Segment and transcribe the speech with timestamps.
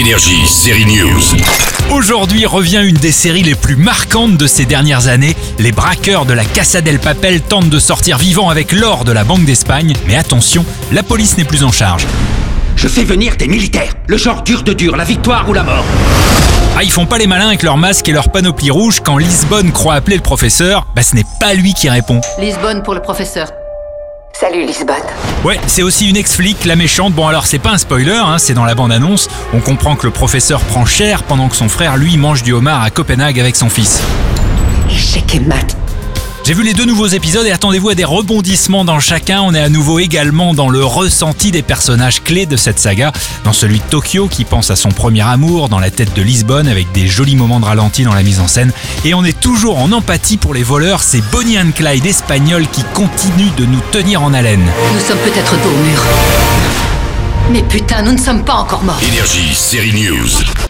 [0.00, 1.20] Énergie, série News.
[1.90, 5.36] Aujourd'hui revient une des séries les plus marquantes de ces dernières années.
[5.58, 9.24] Les braqueurs de la Casa del Papel tentent de sortir vivants avec l'or de la
[9.24, 9.92] Banque d'Espagne.
[10.06, 12.06] Mais attention, la police n'est plus en charge.
[12.76, 15.84] Je fais venir des militaires, le genre dur de dur, la victoire ou la mort.
[16.78, 19.70] Ah, ils font pas les malins avec leur masque et leur panoplie rouge quand Lisbonne
[19.70, 20.86] croit appeler le professeur.
[20.96, 22.22] Bah, ce n'est pas lui qui répond.
[22.38, 23.50] Lisbonne pour le professeur.
[24.40, 24.96] Salut Lisbonne.
[25.44, 27.12] Ouais, c'est aussi une ex-flic, la méchante.
[27.12, 29.28] Bon, alors c'est pas un spoiler, hein, c'est dans la bande-annonce.
[29.52, 32.82] On comprend que le professeur prend cher pendant que son frère, lui, mange du homard
[32.82, 34.00] à Copenhague avec son fils.
[34.88, 35.76] Échec et mat.
[36.42, 39.40] J'ai vu les deux nouveaux épisodes et attendez-vous à des rebondissements dans chacun.
[39.42, 43.12] On est à nouveau également dans le ressenti des personnages clés de cette saga.
[43.44, 46.66] Dans celui de Tokyo qui pense à son premier amour, dans la tête de Lisbonne
[46.66, 48.72] avec des jolis moments de ralenti dans la mise en scène.
[49.04, 52.82] Et on est toujours en empathie pour les voleurs, ces Bonnie and Clyde espagnols qui
[52.94, 54.66] continuent de nous tenir en haleine.
[54.94, 56.02] Nous sommes peut-être dos au mur.
[57.52, 59.00] Mais putain, nous ne sommes pas encore morts.
[59.02, 60.69] Énergie, série News.